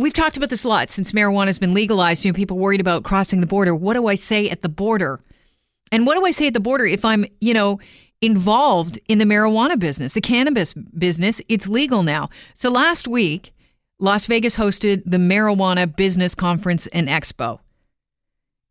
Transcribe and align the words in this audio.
we've 0.00 0.14
talked 0.14 0.36
about 0.36 0.50
this 0.50 0.64
a 0.64 0.68
lot 0.68 0.90
since 0.90 1.12
marijuana 1.12 1.46
has 1.46 1.58
been 1.58 1.74
legalized. 1.74 2.24
You 2.24 2.32
know, 2.32 2.36
people 2.36 2.58
worried 2.58 2.80
about 2.80 3.04
crossing 3.04 3.40
the 3.40 3.46
border. 3.46 3.74
What 3.74 3.94
do 3.94 4.06
I 4.06 4.14
say 4.14 4.48
at 4.48 4.62
the 4.62 4.68
border? 4.68 5.20
And 5.92 6.06
what 6.06 6.16
do 6.16 6.24
I 6.24 6.30
say 6.30 6.46
at 6.46 6.54
the 6.54 6.60
border 6.60 6.84
if 6.86 7.04
I'm, 7.04 7.24
you 7.40 7.54
know, 7.54 7.80
involved 8.20 8.98
in 9.08 9.18
the 9.18 9.24
marijuana 9.24 9.78
business, 9.78 10.12
the 10.12 10.20
cannabis 10.20 10.72
business? 10.72 11.40
It's 11.48 11.68
legal 11.68 12.02
now. 12.02 12.30
So 12.54 12.70
last 12.70 13.08
week, 13.08 13.52
Las 13.98 14.26
Vegas 14.26 14.56
hosted 14.56 15.02
the 15.04 15.18
Marijuana 15.18 15.94
Business 15.94 16.34
Conference 16.34 16.86
and 16.88 17.08
Expo. 17.08 17.60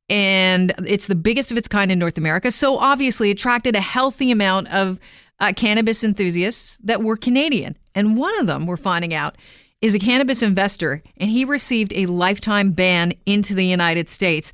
And 0.09 0.73
it's 0.87 1.05
the 1.05 1.15
biggest 1.15 1.51
of 1.51 1.57
its 1.57 1.67
kind 1.67 1.91
in 1.91 1.99
North 1.99 2.17
America. 2.17 2.51
So 2.51 2.79
obviously 2.79 3.29
attracted 3.29 3.75
a 3.75 3.81
healthy 3.81 4.31
amount 4.31 4.69
of 4.69 4.99
uh, 5.39 5.53
cannabis 5.55 6.03
enthusiasts 6.03 6.79
that 6.83 7.03
were 7.03 7.15
Canadian. 7.15 7.77
And 7.93 8.17
one 8.17 8.37
of 8.39 8.47
them, 8.47 8.65
we're 8.65 8.77
finding 8.77 9.13
out, 9.13 9.35
is 9.81 9.95
a 9.95 9.99
cannabis 9.99 10.41
investor, 10.41 11.01
and 11.17 11.29
he 11.29 11.45
received 11.45 11.93
a 11.95 12.05
lifetime 12.07 12.71
ban 12.71 13.13
into 13.25 13.53
the 13.53 13.65
United 13.65 14.09
States. 14.09 14.51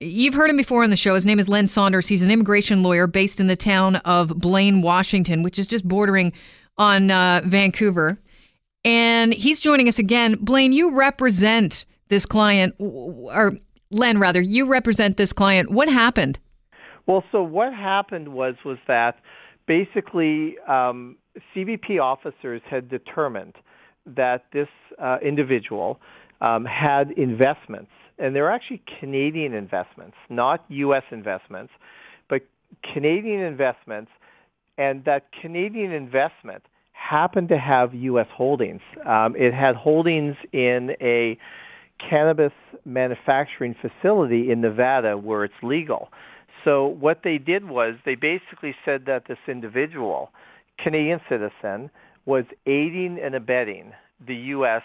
You've 0.00 0.34
heard 0.34 0.50
him 0.50 0.58
before 0.58 0.84
on 0.84 0.90
the 0.90 0.96
show. 0.96 1.14
His 1.14 1.24
name 1.24 1.38
is 1.38 1.48
Len 1.48 1.66
Saunders. 1.66 2.06
He's 2.06 2.22
an 2.22 2.30
immigration 2.30 2.82
lawyer 2.82 3.06
based 3.06 3.40
in 3.40 3.46
the 3.46 3.56
town 3.56 3.96
of 3.96 4.28
Blaine, 4.38 4.82
Washington, 4.82 5.42
which 5.42 5.58
is 5.58 5.66
just 5.66 5.88
bordering 5.88 6.32
on 6.76 7.10
uh, 7.10 7.40
Vancouver. 7.44 8.18
And 8.84 9.32
he's 9.32 9.60
joining 9.60 9.88
us 9.88 9.98
again. 9.98 10.36
Blaine, 10.40 10.72
you 10.72 10.96
represent 10.96 11.86
this 12.08 12.26
client, 12.26 12.74
or 12.78 13.56
Len, 13.90 14.18
rather, 14.18 14.40
you 14.40 14.66
represent 14.66 15.16
this 15.16 15.32
client. 15.32 15.70
What 15.70 15.88
happened? 15.88 16.38
Well, 17.06 17.24
so 17.32 17.42
what 17.42 17.72
happened 17.72 18.28
was 18.28 18.56
was 18.64 18.78
that 18.88 19.18
basically 19.66 20.56
um, 20.68 21.16
CBP 21.54 22.00
officers 22.00 22.60
had 22.68 22.88
determined 22.88 23.54
that 24.06 24.46
this 24.52 24.68
uh, 24.98 25.18
individual 25.22 25.98
um, 26.40 26.64
had 26.64 27.10
investments, 27.12 27.90
and 28.18 28.34
they're 28.34 28.50
actually 28.50 28.82
Canadian 29.00 29.54
investments, 29.54 30.16
not 30.28 30.64
U.S. 30.68 31.02
investments, 31.10 31.72
but 32.28 32.42
Canadian 32.92 33.40
investments, 33.40 34.10
and 34.78 35.04
that 35.04 35.26
Canadian 35.40 35.92
investment 35.92 36.62
happened 36.92 37.48
to 37.48 37.58
have 37.58 37.94
U.S. 37.94 38.26
holdings. 38.32 38.80
Um, 39.04 39.36
it 39.36 39.54
had 39.54 39.76
holdings 39.76 40.36
in 40.52 40.96
a 41.00 41.38
cannabis 41.98 42.52
manufacturing 42.84 43.74
facility 43.80 44.50
in 44.50 44.60
Nevada 44.60 45.16
where 45.16 45.44
it's 45.44 45.54
legal. 45.62 46.08
So 46.64 46.86
what 46.86 47.20
they 47.22 47.38
did 47.38 47.68
was 47.68 47.94
they 48.04 48.16
basically 48.16 48.74
said 48.84 49.04
that 49.06 49.28
this 49.28 49.38
individual, 49.46 50.30
Canadian 50.78 51.20
citizen, 51.28 51.90
was 52.26 52.44
aiding 52.66 53.18
and 53.22 53.34
abetting 53.34 53.92
the 54.26 54.34
U.S. 54.34 54.82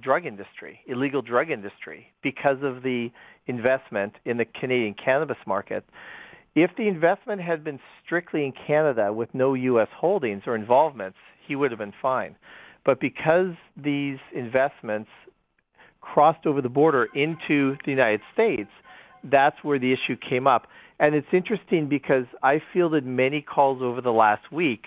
drug 0.00 0.26
industry, 0.26 0.80
illegal 0.86 1.22
drug 1.22 1.50
industry, 1.50 2.12
because 2.22 2.58
of 2.62 2.82
the 2.82 3.10
investment 3.46 4.12
in 4.24 4.36
the 4.36 4.44
Canadian 4.44 4.94
cannabis 4.94 5.38
market. 5.46 5.84
If 6.54 6.70
the 6.76 6.86
investment 6.88 7.40
had 7.40 7.64
been 7.64 7.80
strictly 8.04 8.44
in 8.44 8.52
Canada 8.66 9.12
with 9.12 9.34
no 9.34 9.54
U.S. 9.54 9.88
holdings 9.96 10.42
or 10.46 10.54
involvements, 10.54 11.16
he 11.46 11.56
would 11.56 11.70
have 11.70 11.78
been 11.78 11.94
fine. 12.00 12.36
But 12.84 13.00
because 13.00 13.54
these 13.76 14.18
investments 14.34 15.10
crossed 16.00 16.46
over 16.46 16.60
the 16.60 16.68
border 16.68 17.08
into 17.14 17.76
the 17.84 17.90
United 17.90 18.20
States, 18.32 18.70
that's 19.24 19.56
where 19.62 19.78
the 19.78 19.92
issue 19.92 20.16
came 20.16 20.46
up. 20.46 20.66
And 21.00 21.14
it's 21.14 21.28
interesting 21.32 21.88
because 21.88 22.24
I 22.42 22.60
fielded 22.72 23.06
many 23.06 23.40
calls 23.40 23.82
over 23.82 24.00
the 24.00 24.12
last 24.12 24.50
week 24.50 24.86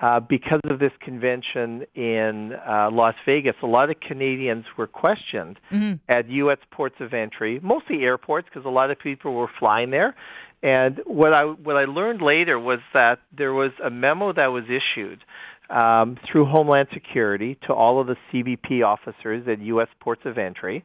uh, 0.00 0.20
because 0.20 0.60
of 0.64 0.78
this 0.78 0.92
convention 1.00 1.84
in 1.94 2.52
uh, 2.68 2.90
Las 2.92 3.14
Vegas. 3.24 3.54
A 3.62 3.66
lot 3.66 3.90
of 3.90 3.98
Canadians 4.00 4.66
were 4.76 4.86
questioned 4.86 5.58
mm-hmm. 5.72 5.94
at 6.08 6.28
U.S. 6.28 6.58
ports 6.70 6.96
of 7.00 7.14
entry, 7.14 7.60
mostly 7.62 8.02
airports, 8.02 8.48
because 8.52 8.66
a 8.66 8.70
lot 8.70 8.90
of 8.90 8.98
people 8.98 9.32
were 9.32 9.50
flying 9.58 9.90
there. 9.90 10.14
And 10.62 11.00
what 11.06 11.32
I 11.32 11.44
what 11.44 11.76
I 11.76 11.84
learned 11.84 12.22
later 12.22 12.58
was 12.58 12.80
that 12.92 13.20
there 13.36 13.52
was 13.52 13.72
a 13.82 13.90
memo 13.90 14.32
that 14.32 14.48
was 14.48 14.64
issued 14.64 15.22
um, 15.70 16.18
through 16.26 16.46
Homeland 16.46 16.88
Security 16.92 17.58
to 17.66 17.72
all 17.72 18.00
of 18.00 18.06
the 18.06 18.16
CBP 18.32 18.84
officers 18.84 19.46
at 19.48 19.60
U.S. 19.60 19.88
ports 20.00 20.22
of 20.24 20.38
entry 20.38 20.84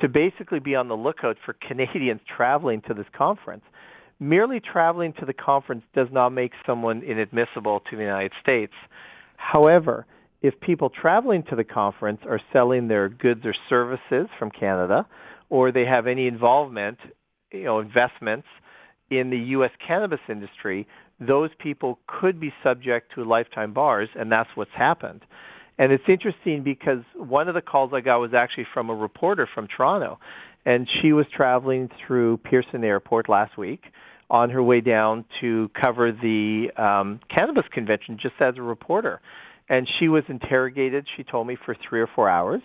to 0.00 0.08
basically 0.08 0.60
be 0.60 0.74
on 0.74 0.88
the 0.88 0.96
lookout 0.96 1.38
for 1.44 1.54
Canadians 1.54 2.20
traveling 2.36 2.82
to 2.82 2.94
this 2.94 3.06
conference 3.16 3.64
merely 4.18 4.60
traveling 4.60 5.12
to 5.14 5.26
the 5.26 5.32
conference 5.32 5.84
does 5.94 6.08
not 6.10 6.30
make 6.30 6.52
someone 6.64 7.02
inadmissible 7.02 7.80
to 7.90 7.96
the 7.96 8.02
United 8.02 8.32
States. 8.40 8.72
However, 9.36 10.06
if 10.42 10.58
people 10.60 10.90
traveling 10.90 11.42
to 11.44 11.56
the 11.56 11.64
conference 11.64 12.20
are 12.26 12.40
selling 12.52 12.88
their 12.88 13.08
goods 13.08 13.44
or 13.44 13.54
services 13.68 14.28
from 14.38 14.50
Canada, 14.50 15.06
or 15.50 15.72
they 15.72 15.84
have 15.84 16.06
any 16.06 16.26
involvement, 16.26 16.98
you 17.52 17.64
know, 17.64 17.80
investments 17.80 18.46
in 19.10 19.30
the 19.30 19.38
U.S. 19.38 19.70
cannabis 19.86 20.20
industry, 20.28 20.86
those 21.20 21.50
people 21.58 21.98
could 22.06 22.40
be 22.40 22.52
subject 22.62 23.14
to 23.14 23.24
lifetime 23.24 23.72
bars, 23.72 24.08
and 24.14 24.30
that's 24.30 24.50
what's 24.54 24.72
happened. 24.72 25.22
And 25.78 25.92
it's 25.92 26.04
interesting 26.08 26.62
because 26.62 27.02
one 27.14 27.48
of 27.48 27.54
the 27.54 27.60
calls 27.60 27.92
I 27.92 28.00
got 28.00 28.18
was 28.18 28.34
actually 28.34 28.66
from 28.72 28.90
a 28.90 28.94
reporter 28.94 29.46
from 29.52 29.68
Toronto, 29.68 30.18
and 30.66 30.88
she 31.00 31.12
was 31.12 31.26
traveling 31.32 31.88
through 32.06 32.38
Pearson 32.38 32.84
Airport 32.84 33.28
last 33.28 33.56
week 33.56 33.84
on 34.28 34.50
her 34.50 34.62
way 34.62 34.80
down 34.80 35.24
to 35.40 35.70
cover 35.80 36.10
the 36.10 36.68
um, 36.76 37.20
cannabis 37.34 37.64
convention 37.72 38.18
just 38.20 38.34
as 38.40 38.56
a 38.58 38.62
reporter. 38.62 39.20
And 39.68 39.88
she 39.98 40.08
was 40.08 40.24
interrogated, 40.28 41.06
she 41.16 41.22
told 41.22 41.46
me, 41.46 41.56
for 41.64 41.76
three 41.88 42.00
or 42.00 42.08
four 42.08 42.28
hours. 42.28 42.62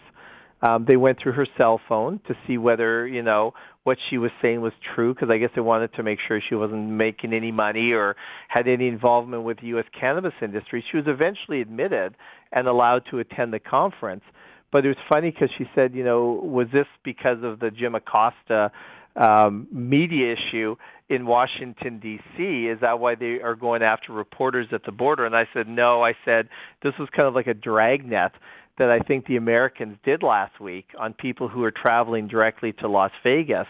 Um, 0.63 0.85
they 0.87 0.97
went 0.97 1.19
through 1.19 1.33
her 1.33 1.47
cell 1.57 1.79
phone 1.87 2.19
to 2.27 2.35
see 2.45 2.57
whether, 2.57 3.07
you 3.07 3.23
know, 3.23 3.53
what 3.83 3.97
she 4.09 4.17
was 4.17 4.31
saying 4.41 4.61
was 4.61 4.73
true 4.93 5.13
because 5.13 5.29
I 5.31 5.37
guess 5.37 5.49
they 5.55 5.61
wanted 5.61 5.93
to 5.95 6.03
make 6.03 6.19
sure 6.27 6.39
she 6.39 6.53
wasn't 6.53 6.87
making 6.87 7.33
any 7.33 7.51
money 7.51 7.93
or 7.93 8.15
had 8.47 8.67
any 8.67 8.87
involvement 8.87 9.43
with 9.43 9.59
the 9.59 9.67
U.S. 9.67 9.85
cannabis 9.99 10.33
industry. 10.41 10.83
She 10.91 10.97
was 10.97 11.07
eventually 11.07 11.61
admitted 11.61 12.15
and 12.51 12.67
allowed 12.67 13.05
to 13.09 13.19
attend 13.19 13.53
the 13.53 13.59
conference. 13.59 14.23
But 14.71 14.85
it 14.85 14.89
was 14.89 14.97
funny 15.09 15.31
because 15.31 15.49
she 15.57 15.69
said, 15.75 15.93
you 15.93 16.03
know, 16.03 16.41
was 16.43 16.67
this 16.71 16.87
because 17.03 17.43
of 17.43 17.59
the 17.59 17.71
Jim 17.71 17.95
Acosta 17.95 18.71
um, 19.15 19.67
media 19.71 20.33
issue 20.33 20.75
in 21.09 21.25
Washington 21.25 21.99
D.C. 21.99 22.67
Is 22.67 22.79
that 22.79 22.99
why 22.99 23.15
they 23.15 23.41
are 23.41 23.55
going 23.55 23.83
after 23.83 24.13
reporters 24.13 24.67
at 24.71 24.85
the 24.85 24.91
border? 24.91 25.25
And 25.25 25.35
I 25.35 25.47
said, 25.53 25.67
no. 25.67 26.03
I 26.03 26.15
said 26.23 26.47
this 26.81 26.93
was 26.97 27.09
kind 27.09 27.27
of 27.27 27.35
like 27.35 27.47
a 27.47 27.53
dragnet 27.53 28.31
that 28.77 28.89
I 28.89 28.99
think 28.99 29.27
the 29.27 29.35
Americans 29.35 29.97
did 30.03 30.23
last 30.23 30.59
week 30.59 30.87
on 30.97 31.13
people 31.13 31.47
who 31.49 31.63
are 31.63 31.71
traveling 31.71 32.27
directly 32.27 32.71
to 32.73 32.87
Las 32.87 33.11
Vegas, 33.23 33.67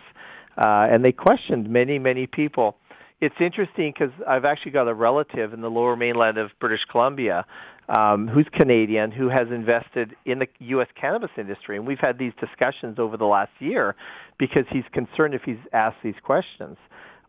uh, 0.58 0.88
and 0.90 1.04
they 1.04 1.12
questioned 1.12 1.70
many, 1.70 1.98
many 1.98 2.28
people. 2.28 2.78
It's 3.22 3.36
interesting 3.40 3.94
because 3.94 4.12
I've 4.28 4.46
actually 4.46 4.72
got 4.72 4.88
a 4.88 4.96
relative 4.96 5.54
in 5.54 5.62
the 5.62 5.70
lower 5.70 5.96
mainland 5.96 6.40
of 6.40 6.50
British 6.60 6.84
Columbia 6.90 7.46
um, 7.88 8.28
who's 8.28 8.48
Canadian, 8.52 9.12
who 9.12 9.30
has 9.30 9.48
invested 9.50 10.16
in 10.26 10.40
the 10.40 10.48
U.S. 10.60 10.88
cannabis 11.00 11.30
industry. 11.38 11.78
And 11.78 11.86
we've 11.86 12.00
had 12.00 12.18
these 12.18 12.34
discussions 12.40 12.98
over 12.98 13.18
the 13.18 13.26
last 13.26 13.52
year 13.60 13.96
because 14.40 14.66
he's 14.72 14.86
concerned 14.92 15.36
if 15.36 15.44
he's 15.44 15.60
asked 15.72 15.98
these 16.04 16.16
questions 16.24 16.78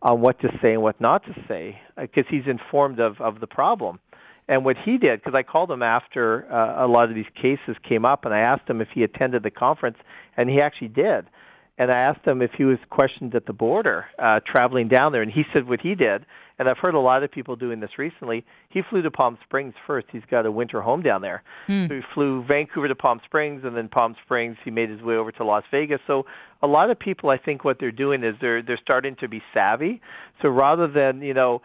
on 0.01 0.19
what 0.19 0.39
to 0.41 0.49
say 0.63 0.73
and 0.73 0.81
what 0.81 0.99
not 0.99 1.23
to 1.25 1.35
say 1.47 1.79
because 1.95 2.25
uh, 2.25 2.31
he's 2.31 2.47
informed 2.47 2.99
of, 2.99 3.21
of 3.21 3.39
the 3.39 3.47
problem. 3.47 3.99
And 4.47 4.65
what 4.65 4.77
he 4.77 4.97
did, 4.97 5.19
because 5.19 5.35
I 5.35 5.43
called 5.43 5.69
him 5.69 5.83
after 5.83 6.51
uh, 6.51 6.85
a 6.85 6.87
lot 6.87 7.07
of 7.07 7.15
these 7.15 7.29
cases 7.39 7.77
came 7.87 8.03
up, 8.03 8.25
and 8.25 8.33
I 8.33 8.39
asked 8.39 8.67
him 8.67 8.81
if 8.81 8.89
he 8.89 9.03
attended 9.03 9.43
the 9.43 9.51
conference, 9.51 9.97
and 10.37 10.49
he 10.49 10.59
actually 10.59 10.89
did 10.89 11.27
and 11.77 11.91
I 11.91 11.97
asked 11.97 12.25
him 12.25 12.41
if 12.41 12.51
he 12.57 12.65
was 12.65 12.77
questioned 12.89 13.33
at 13.35 13.45
the 13.45 13.53
border 13.53 14.05
uh, 14.19 14.39
traveling 14.45 14.87
down 14.87 15.11
there, 15.11 15.21
and 15.21 15.31
he 15.31 15.43
said 15.53 15.67
what 15.67 15.81
he 15.81 15.95
did. 15.95 16.25
And 16.59 16.69
I've 16.69 16.77
heard 16.77 16.93
a 16.93 16.99
lot 16.99 17.23
of 17.23 17.31
people 17.31 17.55
doing 17.55 17.79
this 17.79 17.97
recently. 17.97 18.45
He 18.69 18.83
flew 18.87 19.01
to 19.01 19.09
Palm 19.09 19.39
Springs 19.43 19.73
first. 19.87 20.05
He's 20.11 20.21
got 20.29 20.45
a 20.45 20.51
winter 20.51 20.81
home 20.81 21.01
down 21.01 21.23
there. 21.23 21.41
Hmm. 21.65 21.87
So 21.87 21.95
he 21.95 22.01
flew 22.13 22.43
Vancouver 22.43 22.87
to 22.87 22.95
Palm 22.95 23.19
Springs, 23.25 23.63
and 23.63 23.75
then 23.75 23.89
Palm 23.89 24.15
Springs. 24.23 24.57
He 24.63 24.69
made 24.69 24.89
his 24.89 25.01
way 25.01 25.15
over 25.15 25.31
to 25.31 25.43
Las 25.43 25.63
Vegas. 25.71 25.99
So 26.05 26.27
a 26.61 26.67
lot 26.67 26.91
of 26.91 26.99
people, 26.99 27.31
I 27.31 27.37
think, 27.37 27.63
what 27.63 27.79
they're 27.79 27.91
doing 27.91 28.23
is 28.23 28.35
they're 28.39 28.61
they're 28.61 28.77
starting 28.77 29.15
to 29.17 29.27
be 29.27 29.41
savvy. 29.51 29.99
So 30.43 30.49
rather 30.49 30.87
than 30.87 31.21
you 31.21 31.33
know 31.33 31.63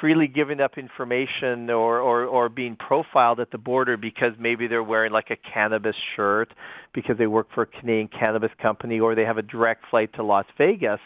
freely 0.00 0.26
giving 0.26 0.60
up 0.60 0.78
information 0.78 1.70
or, 1.70 2.00
or, 2.00 2.24
or 2.24 2.48
being 2.48 2.76
profiled 2.76 3.40
at 3.40 3.50
the 3.50 3.58
border 3.58 3.96
because 3.96 4.32
maybe 4.38 4.66
they're 4.66 4.82
wearing 4.82 5.12
like 5.12 5.30
a 5.30 5.36
cannabis 5.36 5.96
shirt 6.14 6.52
because 6.92 7.16
they 7.18 7.26
work 7.26 7.48
for 7.54 7.62
a 7.62 7.66
Canadian 7.66 8.08
cannabis 8.08 8.50
company 8.60 9.00
or 9.00 9.14
they 9.14 9.24
have 9.24 9.38
a 9.38 9.42
direct 9.42 9.84
flight 9.90 10.12
to 10.14 10.22
Las 10.22 10.46
Vegas. 10.58 11.00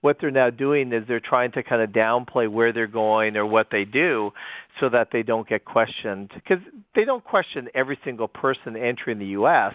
What 0.00 0.18
they're 0.20 0.30
now 0.30 0.50
doing 0.50 0.92
is 0.92 1.04
they're 1.08 1.20
trying 1.20 1.52
to 1.52 1.62
kind 1.62 1.82
of 1.82 1.90
downplay 1.90 2.48
where 2.48 2.72
they're 2.72 2.86
going 2.86 3.36
or 3.36 3.46
what 3.46 3.68
they 3.70 3.84
do 3.84 4.32
so 4.78 4.88
that 4.88 5.08
they 5.12 5.22
don't 5.22 5.48
get 5.48 5.64
questioned 5.64 6.30
because 6.34 6.60
they 6.94 7.04
don't 7.04 7.24
question 7.24 7.68
every 7.74 7.98
single 8.04 8.28
person 8.28 8.76
entering 8.76 9.18
the 9.18 9.26
U.S., 9.26 9.74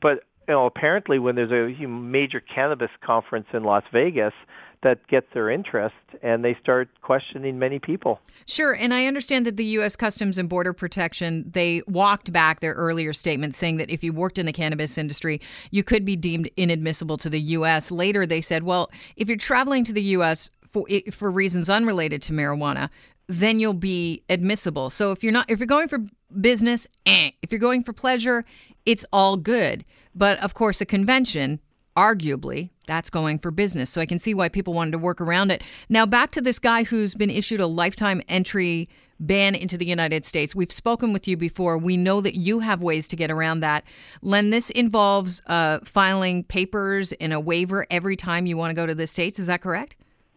but 0.00 0.24
you 0.48 0.54
know, 0.54 0.66
apparently 0.66 1.18
when 1.18 1.36
there's 1.36 1.52
a 1.52 1.86
major 1.86 2.40
cannabis 2.40 2.90
conference 3.04 3.46
in 3.52 3.62
Las 3.62 3.84
Vegas, 3.92 4.34
that 4.82 5.06
gets 5.06 5.26
their 5.32 5.50
interest 5.50 5.94
and 6.22 6.44
they 6.44 6.56
start 6.60 6.88
questioning 7.02 7.58
many 7.58 7.78
people. 7.78 8.20
Sure, 8.46 8.74
and 8.74 8.92
I 8.92 9.06
understand 9.06 9.46
that 9.46 9.56
the 9.56 9.64
US 9.64 9.96
Customs 9.96 10.38
and 10.38 10.48
Border 10.48 10.72
Protection 10.72 11.50
they 11.50 11.82
walked 11.86 12.32
back 12.32 12.60
their 12.60 12.74
earlier 12.74 13.12
statement 13.12 13.54
saying 13.54 13.76
that 13.76 13.90
if 13.90 14.02
you 14.02 14.12
worked 14.12 14.38
in 14.38 14.46
the 14.46 14.52
cannabis 14.52 14.98
industry, 14.98 15.40
you 15.70 15.82
could 15.82 16.04
be 16.04 16.16
deemed 16.16 16.50
inadmissible 16.56 17.16
to 17.18 17.30
the 17.30 17.40
US. 17.40 17.90
Later 17.90 18.26
they 18.26 18.40
said, 18.40 18.64
well, 18.64 18.90
if 19.16 19.28
you're 19.28 19.36
traveling 19.36 19.84
to 19.84 19.92
the 19.92 20.02
US 20.02 20.50
for 20.66 20.86
for 21.10 21.30
reasons 21.30 21.70
unrelated 21.70 22.22
to 22.22 22.32
marijuana, 22.32 22.90
then 23.28 23.60
you'll 23.60 23.74
be 23.74 24.22
admissible. 24.28 24.90
So 24.90 25.12
if 25.12 25.22
you're 25.22 25.32
not 25.32 25.50
if 25.50 25.58
you're 25.58 25.66
going 25.66 25.88
for 25.88 26.00
business, 26.40 26.86
eh. 27.06 27.30
If 27.42 27.52
you're 27.52 27.60
going 27.60 27.84
for 27.84 27.92
pleasure, 27.92 28.44
it's 28.84 29.04
all 29.12 29.36
good. 29.36 29.84
But 30.14 30.38
of 30.40 30.54
course, 30.54 30.80
a 30.80 30.86
convention, 30.86 31.60
arguably, 31.96 32.70
that's 32.86 33.10
going 33.10 33.38
for 33.38 33.50
business. 33.50 33.90
So 33.90 34.00
I 34.00 34.06
can 34.06 34.18
see 34.18 34.34
why 34.34 34.48
people 34.48 34.74
wanted 34.74 34.92
to 34.92 34.98
work 34.98 35.20
around 35.20 35.50
it. 35.50 35.62
Now, 35.88 36.06
back 36.06 36.30
to 36.32 36.40
this 36.40 36.58
guy 36.58 36.84
who's 36.84 37.14
been 37.14 37.30
issued 37.30 37.60
a 37.60 37.66
lifetime 37.66 38.22
entry 38.28 38.88
ban 39.20 39.54
into 39.54 39.78
the 39.78 39.86
United 39.86 40.24
States. 40.24 40.54
We've 40.54 40.72
spoken 40.72 41.12
with 41.12 41.28
you 41.28 41.36
before. 41.36 41.78
We 41.78 41.96
know 41.96 42.20
that 42.20 42.34
you 42.36 42.60
have 42.60 42.82
ways 42.82 43.06
to 43.08 43.16
get 43.16 43.30
around 43.30 43.60
that. 43.60 43.84
Len, 44.20 44.50
this 44.50 44.68
involves 44.70 45.40
uh, 45.46 45.78
filing 45.84 46.44
papers 46.44 47.12
in 47.12 47.32
a 47.32 47.40
waiver 47.40 47.86
every 47.90 48.16
time 48.16 48.46
you 48.46 48.56
want 48.56 48.70
to 48.70 48.74
go 48.74 48.86
to 48.86 48.94
the 48.94 49.06
States. 49.06 49.38
Is 49.38 49.46
that 49.46 49.62
correct? 49.62 49.96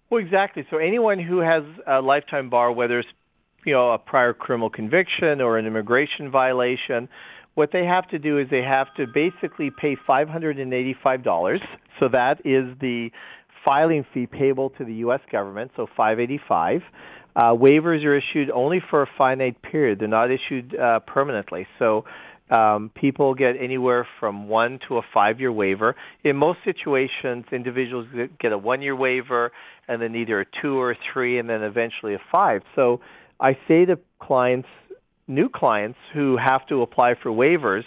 Well, 0.09 0.24
exactly. 0.24 0.65
So 0.69 0.77
anyone 0.77 1.19
who 1.19 1.39
has 1.39 1.63
a 1.88 2.01
lifetime 2.01 2.50
bar, 2.50 2.71
whether 2.71 3.00
it's 3.00 3.09
you 3.65 3.74
know 3.74 3.91
a 3.91 3.98
prior 3.98 4.33
criminal 4.33 4.69
conviction 4.69 5.41
or 5.41 5.57
an 5.57 5.65
immigration 5.65 6.30
violation, 6.30 7.09
what 7.56 7.72
they 7.72 7.86
have 7.86 8.07
to 8.10 8.19
do 8.19 8.38
is 8.38 8.50
they 8.50 8.62
have 8.62 8.94
to 8.96 9.07
basically 9.07 9.72
pay 9.72 9.96
$585. 10.07 11.60
So 12.00 12.10
that 12.10 12.46
is 12.46 12.66
the 12.80 13.10
filing 13.66 14.06
fee 14.13 14.28
payable 14.28 14.69
to 14.72 14.86
the 14.86 14.94
U.S. 14.96 15.22
government, 15.31 15.72
so 15.75 15.88
585. 15.98 16.84
Uh, 17.36 17.44
waivers 17.54 18.04
are 18.06 18.16
issued 18.16 18.50
only 18.52 18.81
for 18.90 19.02
a 19.02 19.07
finite 19.18 19.62
period. 19.62 20.00
They're 20.00 20.07
not 20.07 20.31
issued 20.31 20.75
uh, 20.75 21.00
permanently. 21.00 21.68
So 21.80 22.06
um, 22.50 22.92
people 22.94 23.34
get 23.34 23.56
anywhere 23.60 24.08
from 24.19 24.48
one 24.48 24.80
to 24.88 24.98
a 24.98 25.01
five-year 25.13 25.51
waiver. 25.51 25.96
In 26.24 26.36
most 26.36 26.60
situations, 26.63 27.46
individuals 27.51 28.08
get 28.40 28.51
a 28.51 28.58
one-year 28.58 28.96
waiver 28.96 29.51
and 29.88 30.01
then 30.01 30.16
either 30.16 30.42
a 30.42 30.46
two 30.62 30.78
or 30.78 30.92
a 30.92 30.98
three 31.12 31.40
and 31.40 31.50
then 31.50 31.63
eventually 31.63 32.13
a 32.13 32.22
five. 32.31 32.62
So 32.75 33.01
I 33.40 33.58
say 33.68 33.86
to 33.86 33.98
clients, 34.19 34.69
new 35.27 35.50
clients 35.50 36.00
who 36.13 36.38
have 36.38 36.66
to 36.68 36.81
apply 36.81 37.16
for 37.16 37.31
waivers, 37.31 37.83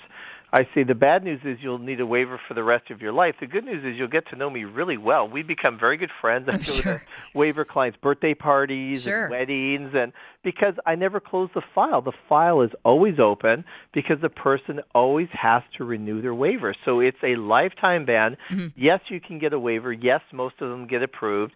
I 0.50 0.66
say 0.74 0.82
the 0.82 0.94
bad 0.94 1.24
news 1.24 1.40
is 1.44 1.58
you'll 1.60 1.78
need 1.78 2.00
a 2.00 2.06
waiver 2.06 2.40
for 2.48 2.54
the 2.54 2.62
rest 2.62 2.90
of 2.90 3.02
your 3.02 3.12
life. 3.12 3.34
The 3.38 3.46
good 3.46 3.64
news 3.64 3.84
is 3.84 3.98
you'll 3.98 4.08
get 4.08 4.28
to 4.30 4.36
know 4.36 4.48
me 4.48 4.64
really 4.64 4.96
well. 4.96 5.28
We 5.28 5.42
become 5.42 5.78
very 5.78 5.98
good 5.98 6.10
friends. 6.22 6.48
I 6.48 6.56
go 6.56 6.62
sure. 6.62 6.98
to 6.98 7.00
waiver 7.34 7.66
clients' 7.66 7.98
birthday 8.00 8.32
parties 8.32 9.02
sure. 9.02 9.24
and 9.24 9.30
weddings, 9.30 9.90
and 9.94 10.14
because 10.42 10.74
I 10.86 10.94
never 10.94 11.20
close 11.20 11.50
the 11.54 11.60
file, 11.74 12.00
the 12.00 12.12
file 12.30 12.62
is 12.62 12.70
always 12.82 13.18
open 13.18 13.64
because 13.92 14.22
the 14.22 14.30
person 14.30 14.80
always 14.94 15.28
has 15.32 15.62
to 15.76 15.84
renew 15.84 16.22
their 16.22 16.34
waiver. 16.34 16.74
So 16.86 17.00
it's 17.00 17.22
a 17.22 17.36
lifetime 17.36 18.06
ban. 18.06 18.38
Mm-hmm. 18.48 18.68
Yes, 18.74 19.00
you 19.08 19.20
can 19.20 19.38
get 19.38 19.52
a 19.52 19.58
waiver. 19.58 19.92
Yes, 19.92 20.22
most 20.32 20.54
of 20.62 20.70
them 20.70 20.86
get 20.86 21.02
approved. 21.02 21.52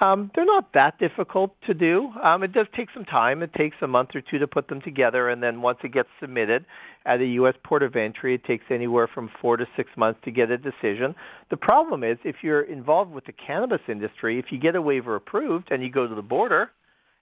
Um, 0.00 0.30
they're 0.34 0.44
not 0.44 0.72
that 0.74 0.98
difficult 0.98 1.54
to 1.66 1.72
do. 1.72 2.12
Um, 2.22 2.42
it 2.42 2.52
does 2.52 2.66
take 2.76 2.88
some 2.92 3.06
time. 3.06 3.42
It 3.42 3.54
takes 3.54 3.76
a 3.80 3.86
month 3.86 4.10
or 4.14 4.20
two 4.20 4.38
to 4.38 4.46
put 4.46 4.68
them 4.68 4.82
together, 4.82 5.30
and 5.30 5.42
then 5.42 5.62
once 5.62 5.78
it 5.84 5.92
gets 5.92 6.08
submitted 6.20 6.66
at 7.06 7.20
a 7.20 7.26
U.S. 7.26 7.54
port 7.64 7.82
of 7.82 7.96
entry, 7.96 8.34
it 8.34 8.44
takes 8.44 8.64
anywhere 8.70 9.06
from 9.06 9.30
four 9.40 9.56
to 9.56 9.66
six 9.74 9.88
months 9.96 10.20
to 10.24 10.30
get 10.30 10.50
a 10.50 10.58
decision. 10.58 11.14
The 11.50 11.56
problem 11.56 12.04
is, 12.04 12.18
if 12.24 12.36
you're 12.42 12.62
involved 12.62 13.12
with 13.12 13.24
the 13.24 13.32
cannabis 13.32 13.80
industry, 13.88 14.38
if 14.38 14.46
you 14.50 14.58
get 14.58 14.76
a 14.76 14.82
waiver 14.82 15.16
approved 15.16 15.68
and 15.70 15.82
you 15.82 15.90
go 15.90 16.06
to 16.06 16.14
the 16.14 16.22
border, 16.22 16.70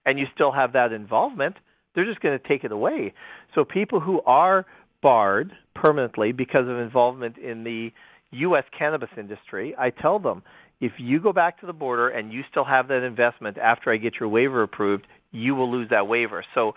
and 0.06 0.18
you 0.18 0.26
still 0.34 0.52
have 0.52 0.72
that 0.72 0.92
involvement, 0.92 1.56
they're 1.94 2.04
just 2.04 2.20
going 2.20 2.38
to 2.38 2.48
take 2.48 2.64
it 2.64 2.72
away. 2.72 3.12
So 3.54 3.64
people 3.64 4.00
who 4.00 4.20
are 4.22 4.66
barred 5.02 5.52
permanently 5.74 6.32
because 6.32 6.68
of 6.68 6.78
involvement 6.78 7.38
in 7.38 7.64
the 7.64 7.92
U.S. 8.32 8.64
cannabis 8.76 9.10
industry, 9.16 9.74
I 9.78 9.90
tell 9.90 10.18
them 10.18 10.42
if 10.84 10.92
you 10.98 11.18
go 11.18 11.32
back 11.32 11.58
to 11.60 11.66
the 11.66 11.72
border 11.72 12.10
and 12.10 12.30
you 12.30 12.44
still 12.50 12.64
have 12.64 12.88
that 12.88 13.02
investment 13.02 13.56
after 13.56 13.90
I 13.90 13.96
get 13.96 14.20
your 14.20 14.28
waiver 14.28 14.62
approved, 14.62 15.06
you 15.32 15.54
will 15.54 15.70
lose 15.72 15.88
that 15.88 16.06
waiver. 16.06 16.44
So 16.54 16.74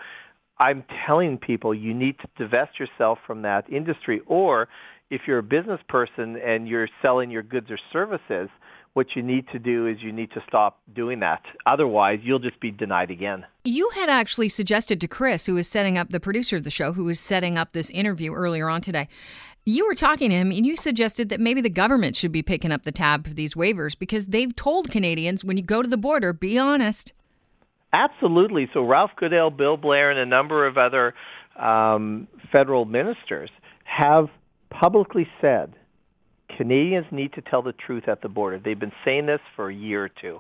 I'm 0.59 0.85
telling 1.05 1.37
people 1.37 1.75
you 1.75 1.93
need 1.93 2.15
to 2.19 2.27
divest 2.37 2.79
yourself 2.79 3.19
from 3.27 3.41
that 3.41 3.69
industry 3.69 4.21
or 4.25 4.69
if 5.09 5.21
you're 5.27 5.39
a 5.39 5.43
business 5.43 5.81
person 5.89 6.37
and 6.37 6.69
you're 6.69 6.87
selling 7.01 7.29
your 7.29 7.43
goods 7.43 7.69
or 7.69 7.77
services, 7.91 8.49
what 8.97 9.15
you 9.15 9.21
need 9.21 9.47
to 9.49 9.59
do 9.59 9.85
is 9.85 10.01
you 10.01 10.11
need 10.11 10.31
to 10.31 10.43
stop 10.47 10.79
doing 10.95 11.19
that. 11.19 11.43
Otherwise, 11.67 12.19
you'll 12.23 12.39
just 12.39 12.59
be 12.59 12.71
denied 12.71 13.11
again. 13.11 13.45
You 13.63 13.91
had 13.93 14.09
actually 14.09 14.49
suggested 14.49 14.99
to 14.99 15.07
Chris, 15.07 15.45
who 15.45 15.55
is 15.55 15.67
setting 15.67 15.99
up 15.99 16.09
the 16.09 16.19
producer 16.19 16.55
of 16.55 16.63
the 16.63 16.71
show, 16.71 16.93
who 16.93 17.03
was 17.03 17.19
setting 17.19 17.59
up 17.59 17.73
this 17.73 17.91
interview 17.91 18.33
earlier 18.33 18.67
on 18.67 18.81
today, 18.81 19.07
you 19.65 19.85
were 19.85 19.93
talking 19.93 20.31
to 20.31 20.35
him 20.35 20.51
and 20.51 20.65
you 20.65 20.75
suggested 20.75 21.29
that 21.29 21.39
maybe 21.39 21.61
the 21.61 21.69
government 21.69 22.15
should 22.15 22.31
be 22.31 22.41
picking 22.41 22.71
up 22.71 22.85
the 22.85 22.91
tab 22.91 23.27
for 23.27 23.35
these 23.35 23.53
waivers 23.53 23.97
because 23.97 24.27
they've 24.27 24.55
told 24.55 24.89
Canadians 24.89 25.45
when 25.45 25.57
you 25.57 25.63
go 25.63 25.83
to 25.83 25.89
the 25.89 25.95
border, 25.95 26.33
be 26.33 26.57
honest. 26.57 27.13
Absolutely. 27.93 28.67
So 28.73 28.81
Ralph 28.81 29.11
Goodale, 29.15 29.51
Bill 29.51 29.77
Blair, 29.77 30.09
and 30.09 30.19
a 30.19 30.25
number 30.25 30.65
of 30.65 30.79
other 30.79 31.13
um, 31.55 32.27
federal 32.51 32.85
ministers 32.85 33.51
have 33.83 34.27
publicly 34.71 35.27
said 35.39 35.75
Canadians 36.55 37.05
need 37.11 37.33
to 37.33 37.41
tell 37.41 37.61
the 37.61 37.73
truth 37.73 38.07
at 38.07 38.21
the 38.21 38.29
border. 38.29 38.59
They've 38.59 38.79
been 38.79 38.93
saying 39.03 39.25
this 39.25 39.41
for 39.55 39.69
a 39.69 39.73
year 39.73 40.05
or 40.05 40.09
two. 40.09 40.39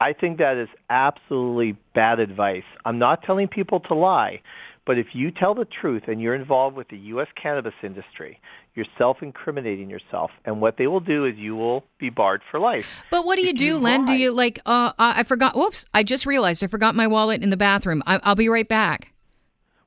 I 0.00 0.12
think 0.12 0.38
that 0.38 0.56
is 0.56 0.68
absolutely 0.90 1.76
bad 1.94 2.20
advice. 2.20 2.64
I'm 2.84 2.98
not 2.98 3.22
telling 3.22 3.48
people 3.48 3.80
to 3.80 3.94
lie, 3.94 4.42
but 4.84 4.98
if 4.98 5.08
you 5.14 5.30
tell 5.30 5.54
the 5.54 5.64
truth 5.64 6.04
and 6.06 6.20
you're 6.20 6.34
involved 6.34 6.76
with 6.76 6.88
the 6.88 6.98
U.S. 6.98 7.28
cannabis 7.40 7.72
industry, 7.82 8.38
you're 8.74 8.86
self-incriminating 8.98 9.88
yourself. 9.88 10.30
And 10.44 10.60
what 10.60 10.76
they 10.76 10.86
will 10.86 11.00
do 11.00 11.24
is 11.24 11.36
you 11.36 11.56
will 11.56 11.82
be 11.98 12.10
barred 12.10 12.42
for 12.50 12.60
life. 12.60 13.04
But 13.10 13.24
what 13.24 13.36
do 13.36 13.46
you 13.46 13.54
do, 13.54 13.78
Len? 13.78 14.04
Do 14.04 14.12
you 14.12 14.32
like, 14.32 14.60
uh, 14.66 14.92
I 14.98 15.22
forgot, 15.22 15.56
whoops, 15.56 15.86
I 15.94 16.02
just 16.02 16.26
realized 16.26 16.62
I 16.62 16.66
forgot 16.66 16.94
my 16.94 17.06
wallet 17.06 17.42
in 17.42 17.48
the 17.48 17.56
bathroom. 17.56 18.02
I, 18.06 18.20
will 18.24 18.34
be 18.34 18.50
right 18.50 18.68
back. 18.68 19.12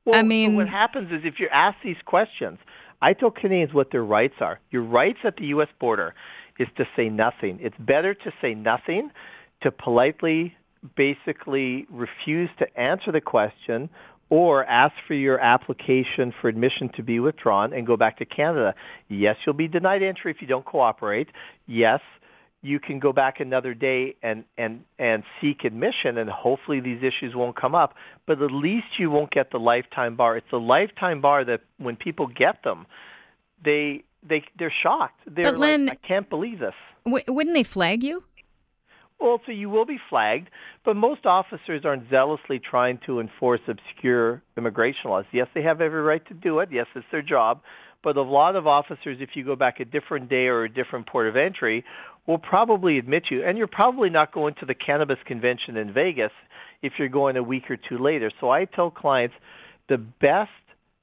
Well, 0.06 0.20
I 0.20 0.24
mean, 0.24 0.54
so 0.54 0.58
what 0.58 0.70
happens 0.70 1.12
is 1.12 1.22
if 1.24 1.40
you're 1.40 1.54
asked 1.54 1.80
these 1.84 1.98
questions, 2.06 2.58
I 3.02 3.14
tell 3.14 3.32
Canadians 3.32 3.74
what 3.74 3.92
their 3.92 4.04
rights 4.04 4.36
are. 4.40 4.60
Your 4.72 4.84
rights 4.84 5.20
at 5.24 5.38
the 5.38 5.46
U.S. 5.48 5.70
border 5.80 6.14
is 6.58 6.68
to 6.78 6.88
say 6.96 7.10
nothing. 7.10 7.60
It's 7.62 7.78
better 7.80 8.14
to 8.14 8.32
say 8.42 8.54
nothing, 8.54 9.12
to 9.62 9.72
politely 9.72 10.56
basically 10.96 11.86
refuse 11.90 12.50
to 12.60 12.80
answer 12.80 13.12
the 13.12 13.22
question 13.22 13.90
or 14.30 14.64
ask 14.66 14.94
for 15.08 15.16
your 15.16 15.40
application 15.40 16.34
for 16.40 16.48
admission 16.50 16.90
to 16.90 17.04
be 17.04 17.20
withdrawn 17.20 17.74
and 17.74 17.88
go 17.88 17.98
back 17.98 18.18
to 18.20 18.26
Canada. 18.26 18.76
Yes, 19.08 19.38
you'll 19.46 19.56
be 19.56 19.68
denied 19.68 20.04
entry 20.04 20.32
if 20.32 20.42
you 20.42 20.48
don't 20.48 20.66
cooperate. 20.66 21.30
Yes, 21.68 22.00
you 22.62 22.80
can 22.80 23.00
go 23.00 23.14
back 23.14 23.40
another 23.40 23.74
day 23.74 24.16
and, 24.22 24.44
and, 24.58 24.84
and 24.98 25.24
seek 25.40 25.64
admission 25.64 26.18
and 26.18 26.30
hopefully 26.30 26.80
these 26.80 27.02
issues 27.02 27.34
won't 27.34 27.56
come 27.56 27.74
up. 27.74 27.96
But 28.26 28.42
at 28.42 28.52
least 28.52 28.88
you 28.98 29.10
won't 29.10 29.32
get 29.32 29.52
the 29.52 29.60
lifetime 29.60 30.16
bar. 30.16 30.38
It's 30.38 30.52
a 30.52 30.58
lifetime 30.58 31.22
bar 31.22 31.46
that 31.46 31.62
when 31.78 31.96
people 31.96 32.28
get 32.28 32.64
them, 32.64 32.86
they, 33.64 34.04
they, 34.28 34.44
they're 34.58 34.74
shocked. 34.84 35.22
They're 35.26 35.46
but 35.46 35.60
Len, 35.60 35.86
like, 35.86 36.00
I 36.04 36.08
can't 36.08 36.30
believe 36.30 36.60
this. 36.60 36.76
W- 37.06 37.24
wouldn't 37.28 37.56
they 37.56 37.64
flag 37.64 38.04
you? 38.04 38.24
Well, 39.20 39.42
so 39.46 39.52
you 39.52 39.70
will 39.70 39.86
be 39.86 40.00
flagged, 40.10 40.50
but 40.86 40.96
most 40.96 41.26
officers 41.26 41.84
aren't 41.84 42.10
zealously 42.10 42.58
trying 42.58 43.00
to 43.06 43.20
enforce 43.20 43.60
obscure 43.68 44.42
immigration 44.58 45.10
laws. 45.10 45.26
Yes, 45.34 45.48
they 45.54 45.62
have 45.62 45.82
every 45.82 46.02
right 46.02 46.26
to 46.28 46.34
do 46.34 46.60
it. 46.60 46.70
Yes, 46.72 46.88
it's 46.96 47.06
their 47.12 47.22
job. 47.22 47.62
But 48.02 48.16
a 48.16 48.22
lot 48.22 48.56
of 48.56 48.66
officers, 48.66 49.18
if 49.20 49.36
you 49.36 49.44
go 49.44 49.58
back 49.58 49.82
a 49.82 49.86
different 49.86 50.30
day 50.30 50.48
or 50.48 50.64
a 50.64 50.70
different 50.70 51.06
port 51.06 51.28
of 51.28 51.36
entry, 51.36 51.84
will 52.30 52.38
probably 52.38 53.00
admit 53.00 53.32
you. 53.32 53.44
And 53.44 53.58
you're 53.58 53.66
probably 53.66 54.12
not 54.12 54.32
going 54.32 54.54
to 54.60 54.66
the 54.68 54.76
cannabis 54.76 55.18
convention 55.26 55.76
in 55.78 55.92
Vegas 55.92 56.32
if 56.84 56.94
you're 57.00 57.10
going 57.10 57.38
a 57.38 57.44
week 57.44 57.72
or 57.72 57.76
two 57.76 57.98
later. 57.98 58.32
So 58.40 58.52
I 58.52 58.66
tell 58.66 58.92
clients 58.92 59.34
the 59.88 59.98
best 59.98 60.52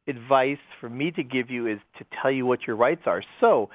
advice 0.07 0.61
for 0.81 0.89
me 0.89 1.11
to 1.11 1.25
give 1.25 1.51
you 1.51 1.67
is 1.67 1.81
to 1.99 2.05
tell 2.23 2.31
you 2.31 2.47
what 2.47 2.69
your 2.69 2.77
rights 2.77 3.03
are. 3.07 3.25
So 3.41 3.71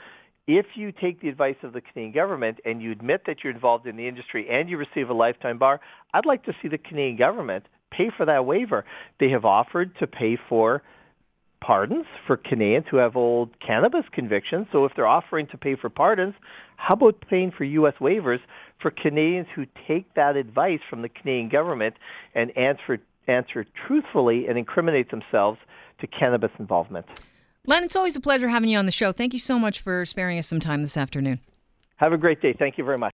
if 0.48 0.66
you 0.76 0.94
take 0.94 1.20
the 1.20 1.28
advice 1.28 1.58
of 1.62 1.74
the 1.74 1.82
Canadian 1.82 2.14
government 2.14 2.60
and 2.64 2.82
you 2.82 2.90
admit 2.94 3.24
that 3.26 3.44
you're 3.44 3.52
involved 3.54 3.86
in 3.86 3.98
the 3.98 4.08
industry 4.08 4.48
and 4.50 4.70
you 4.70 4.78
receive 4.78 5.10
a 5.10 5.14
lifetime 5.14 5.58
bar, 5.58 5.82
I'd 6.14 6.26
like 6.26 6.46
to 6.46 6.56
see 6.62 6.70
the 6.70 6.78
Canadian 6.78 7.18
government 7.18 7.66
pay 7.92 8.12
for 8.16 8.26
that 8.28 8.46
waiver. 8.46 8.86
They 9.20 9.30
have 9.32 9.44
offered 9.44 10.00
to 10.00 10.08
pay 10.08 10.38
for 10.48 10.84
pardons 11.62 12.06
for 12.28 12.38
Canadians 12.38 12.86
who 12.90 12.98
have 12.98 13.16
old 13.16 13.50
cannabis 13.66 14.04
convictions. 14.12 14.68
So 14.72 14.86
if 14.86 14.92
they're 14.96 15.08
offering 15.08 15.48
to 15.48 15.58
pay 15.58 15.76
for 15.76 15.90
pardons, 15.90 16.34
how 16.76 16.94
about 16.94 17.24
paying 17.30 17.52
for 17.56 17.64
U.S. 17.64 17.94
waivers 18.02 18.40
for 18.82 18.92
Canadians 18.92 19.48
who 19.56 19.66
take 19.88 20.14
that 20.16 20.36
advice 20.36 20.80
from 20.90 21.04
the 21.04 21.10
Canadian 21.10 21.50
government 21.50 21.96
and 22.34 22.56
answer, 22.58 23.00
answer 23.28 23.66
truthfully 23.88 24.48
and 24.48 24.58
incriminate 24.58 25.12
themselves 25.12 25.60
to 26.00 26.08
cannabis 26.08 26.52
involvement? 26.60 27.06
Len, 27.68 27.84
it's 27.84 27.96
always 27.96 28.16
a 28.16 28.22
pleasure 28.22 28.50
having 28.50 28.70
you 28.70 28.78
on 28.80 28.88
the 28.88 28.92
show. 28.92 29.12
Thank 29.12 29.34
you 29.34 29.40
so 29.40 29.60
much 29.60 29.80
for 29.80 30.04
sparing 30.06 30.40
us 30.40 30.48
some 30.48 30.60
time 30.60 30.82
this 30.82 30.98
afternoon. 30.98 31.40
Have 31.98 32.12
a 32.12 32.18
great 32.18 32.42
day. 32.42 32.56
Thank 32.58 32.80
you 32.80 32.84
very 32.84 32.98
much. 32.98 33.14